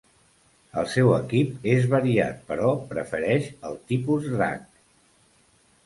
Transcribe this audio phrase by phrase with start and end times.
[0.83, 4.69] El seu equip és variat, però prefereix el tipus Drac.